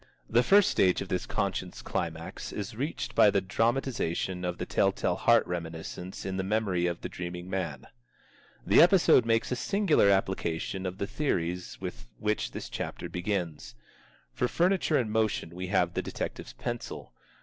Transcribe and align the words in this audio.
The 0.27 0.41
first 0.41 0.71
stage 0.71 0.99
of 1.03 1.09
this 1.09 1.27
conscience 1.27 1.83
climax 1.83 2.51
is 2.51 2.75
reached 2.75 3.13
by 3.13 3.29
the 3.29 3.39
dramatization 3.39 4.43
of 4.43 4.57
The 4.57 4.65
Tell 4.65 4.91
tale 4.91 5.15
Heart 5.15 5.45
reminiscence 5.45 6.25
in 6.25 6.37
the 6.37 6.43
memory 6.43 6.87
of 6.87 7.01
the 7.01 7.07
dreaming 7.07 7.47
man. 7.47 7.85
The 8.65 8.81
episode 8.81 9.27
makes 9.27 9.51
a 9.51 9.55
singular 9.55 10.09
application 10.09 10.87
of 10.87 10.97
the 10.97 11.05
theories 11.05 11.77
with 11.79 12.07
which 12.17 12.49
this 12.49 12.67
chapter 12.67 13.09
begins. 13.09 13.75
For 14.33 14.47
furniture 14.47 14.97
in 14.97 15.11
motion 15.11 15.51
we 15.51 15.67
have 15.67 15.93
the 15.93 16.01
detective's 16.01 16.53
pencil. 16.53 17.13